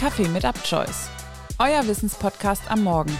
[0.00, 1.10] Kaffee mit Upchoice,
[1.58, 3.14] euer Wissenspodcast am Morgen.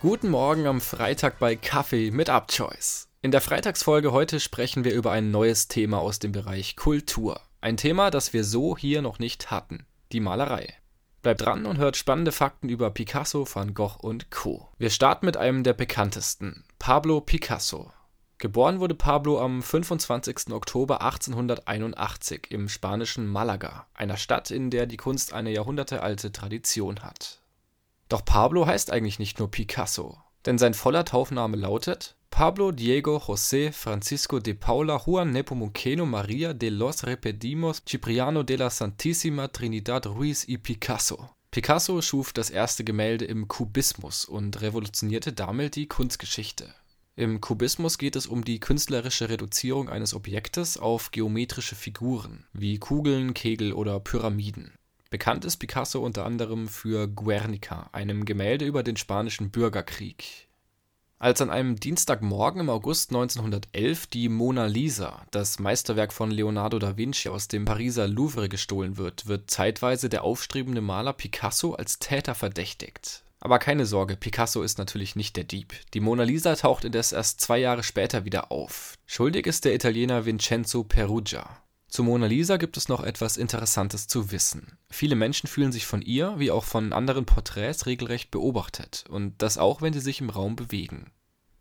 [0.00, 3.06] Guten Morgen am Freitag bei Kaffee mit Upchoice.
[3.22, 7.40] In der Freitagsfolge heute sprechen wir über ein neues Thema aus dem Bereich Kultur.
[7.60, 10.74] Ein Thema, das wir so hier noch nicht hatten, die Malerei.
[11.22, 14.68] Bleibt dran und hört spannende Fakten über Picasso, Van Gogh und Co.
[14.78, 17.92] Wir starten mit einem der bekanntesten, Pablo Picasso.
[18.38, 20.52] Geboren wurde Pablo am 25.
[20.52, 27.40] Oktober 1881 im spanischen Malaga, einer Stadt, in der die Kunst eine jahrhundertealte Tradition hat.
[28.08, 33.70] Doch Pablo heißt eigentlich nicht nur Picasso, denn sein voller Taufname lautet Pablo Diego José
[33.70, 40.44] Francisco de Paula Juan Nepomuceno María de los Repedimos Cipriano de la Santísima Trinidad Ruiz
[40.48, 41.30] y Picasso.
[41.52, 46.74] Picasso schuf das erste Gemälde im Kubismus und revolutionierte damit die Kunstgeschichte.
[47.16, 53.34] Im Kubismus geht es um die künstlerische Reduzierung eines Objektes auf geometrische Figuren wie Kugeln,
[53.34, 54.72] Kegel oder Pyramiden.
[55.10, 60.48] Bekannt ist Picasso unter anderem für Guernica, einem Gemälde über den spanischen Bürgerkrieg.
[61.20, 66.96] Als an einem Dienstagmorgen im August 1911 die Mona Lisa, das Meisterwerk von Leonardo da
[66.96, 72.34] Vinci aus dem Pariser Louvre gestohlen wird, wird zeitweise der aufstrebende Maler Picasso als Täter
[72.34, 73.23] verdächtigt.
[73.44, 75.74] Aber keine Sorge, Picasso ist natürlich nicht der Dieb.
[75.92, 78.94] Die Mona Lisa taucht indes erst zwei Jahre später wieder auf.
[79.04, 81.62] Schuldig ist der Italiener Vincenzo Perugia.
[81.86, 84.78] Zu Mona Lisa gibt es noch etwas Interessantes zu wissen.
[84.88, 89.58] Viele Menschen fühlen sich von ihr, wie auch von anderen Porträts, regelrecht beobachtet, und das
[89.58, 91.12] auch, wenn sie sich im Raum bewegen.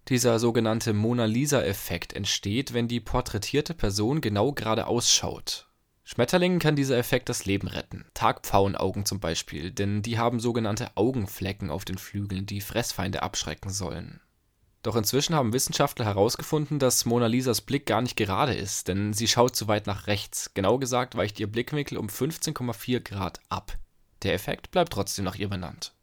[0.07, 5.67] Dieser sogenannte Mona Lisa-Effekt entsteht, wenn die porträtierte Person genau geradeaus schaut.
[6.03, 8.05] Schmetterlingen kann dieser Effekt das Leben retten.
[8.13, 14.19] Tagpfauenaugen zum Beispiel, denn die haben sogenannte Augenflecken auf den Flügeln, die Fressfeinde abschrecken sollen.
[14.83, 19.29] Doch inzwischen haben Wissenschaftler herausgefunden, dass Mona Lisas Blick gar nicht gerade ist, denn sie
[19.29, 20.53] schaut zu weit nach rechts.
[20.53, 23.77] Genau gesagt weicht ihr Blickwinkel um 15,4 Grad ab.
[24.23, 25.93] Der Effekt bleibt trotzdem nach ihr benannt.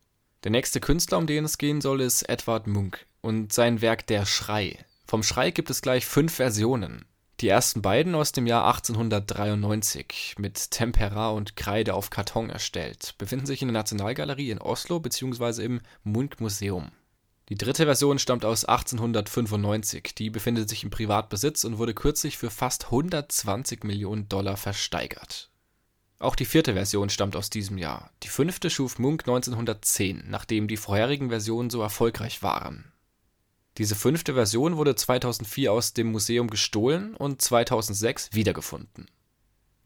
[0.45, 4.25] Der nächste Künstler, um den es gehen soll, ist Edward Munch und sein Werk Der
[4.25, 4.79] Schrei.
[5.07, 7.05] Vom Schrei gibt es gleich fünf Versionen.
[7.41, 13.47] Die ersten beiden aus dem Jahr 1893 mit Tempera und Kreide auf Karton erstellt, befinden
[13.47, 15.65] sich in der Nationalgalerie in Oslo bzw.
[15.65, 16.91] im Munch Museum.
[17.49, 22.51] Die dritte Version stammt aus 1895, die befindet sich im Privatbesitz und wurde kürzlich für
[22.51, 25.51] fast 120 Millionen Dollar versteigert.
[26.19, 28.11] Auch die vierte Version stammt aus diesem Jahr.
[28.23, 32.93] Die fünfte schuf Munk 1910, nachdem die vorherigen Versionen so erfolgreich waren.
[33.81, 39.07] Diese fünfte Version wurde 2004 aus dem Museum gestohlen und 2006 wiedergefunden.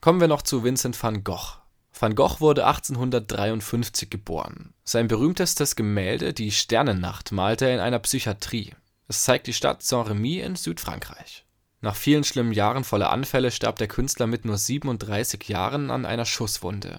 [0.01, 1.59] Kommen wir noch zu Vincent van Gogh.
[1.93, 4.75] Van Gogh wurde 1853 geboren.
[4.83, 8.73] Sein berühmtestes Gemälde, die Sternennacht, malte er in einer Psychiatrie.
[9.07, 11.47] Es zeigt die Stadt Saint-Remy in Südfrankreich.
[11.81, 16.25] Nach vielen schlimmen Jahren voller Anfälle starb der Künstler mit nur 37 Jahren an einer
[16.25, 16.99] Schusswunde.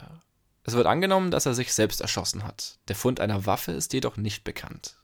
[0.63, 2.79] Es wird angenommen, dass er sich selbst erschossen hat.
[2.87, 4.95] Der Fund einer Waffe ist jedoch nicht bekannt.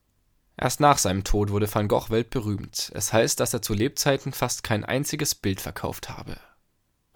[0.62, 2.92] Erst nach seinem Tod wurde Van Gogh weltberühmt.
[2.94, 6.38] Es heißt, dass er zu Lebzeiten fast kein einziges Bild verkauft habe.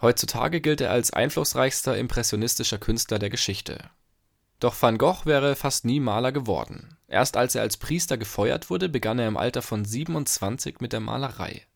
[0.02, 3.92] Heutzutage gilt er als einflussreichster impressionistischer Künstler der Geschichte.
[4.60, 6.98] Doch Van Gogh wäre fast nie Maler geworden.
[7.08, 11.02] Erst als er als Priester gefeuert wurde, begann er im Alter von 27 mit der
[11.02, 11.68] Malerei.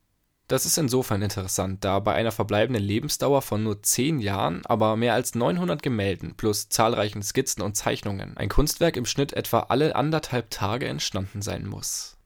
[0.50, 5.14] Das ist insofern interessant, da bei einer verbleibenden Lebensdauer von nur 10 Jahren, aber mehr
[5.14, 10.50] als 900 Gemälden plus zahlreichen Skizzen und Zeichnungen ein Kunstwerk im Schnitt etwa alle anderthalb
[10.50, 12.18] Tage entstanden sein muss.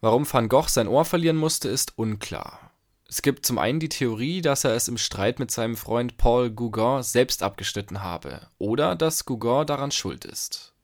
[0.00, 2.72] Warum Van Gogh sein Ohr verlieren musste, ist unklar.
[3.08, 6.50] Es gibt zum einen die Theorie, dass er es im Streit mit seinem Freund Paul
[6.50, 10.74] Gauguin selbst abgeschnitten habe oder dass Gauguin daran schuld ist.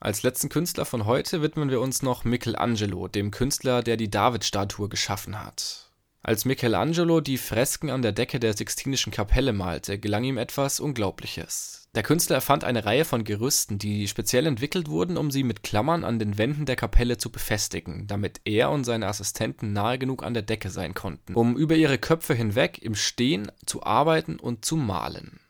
[0.00, 4.88] Als letzten Künstler von heute widmen wir uns noch Michelangelo, dem Künstler, der die David-Statue
[4.88, 5.87] geschaffen hat
[6.22, 11.88] als Michelangelo die Fresken an der Decke der Sixtinischen Kapelle malte, gelang ihm etwas Unglaubliches.
[11.94, 16.04] Der Künstler erfand eine Reihe von Gerüsten, die speziell entwickelt wurden, um sie mit Klammern
[16.04, 20.34] an den Wänden der Kapelle zu befestigen, damit er und seine Assistenten nahe genug an
[20.34, 24.76] der Decke sein konnten, um über ihre Köpfe hinweg im Stehen zu arbeiten und zu
[24.76, 25.40] malen.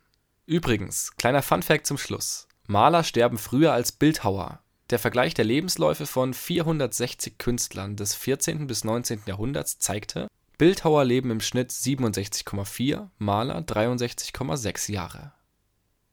[0.47, 2.47] Übrigens, kleiner Funfact zum Schluss.
[2.67, 4.61] Maler sterben früher als Bildhauer.
[4.91, 8.67] Der Vergleich der Lebensläufe von 460 Künstlern des 14.
[8.67, 9.23] bis 19.
[9.27, 15.31] Jahrhunderts zeigte, Bildhauer leben im Schnitt 67,4, Maler 63,6 Jahre.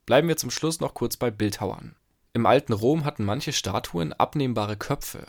[0.05, 1.95] Bleiben wir zum Schluss noch kurz bei Bildhauern.
[2.33, 5.25] Im alten Rom hatten manche Statuen abnehmbare Köpfe.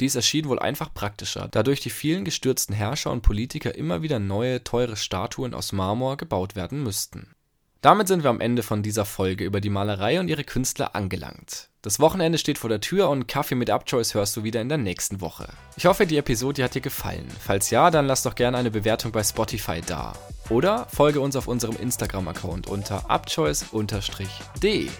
[0.00, 4.18] Dies erschien wohl einfach praktischer, da durch die vielen gestürzten Herrscher und Politiker immer wieder
[4.18, 7.36] neue, teure Statuen aus Marmor gebaut werden müssten.
[7.80, 11.70] Damit sind wir am Ende von dieser Folge über die Malerei und ihre Künstler angelangt
[11.88, 14.76] Das Wochenende steht vor der Tür und Kaffee mit Upchoice hörst du wieder in der
[14.76, 15.48] nächsten Woche.
[15.74, 17.26] Ich hoffe, die Episode hat dir gefallen.
[17.40, 20.12] Falls ja, dann lass doch gerne eine Bewertung bei Spotify da.
[20.50, 24.90] Oder folge uns auf unserem Instagram-Account unter upchoice-de.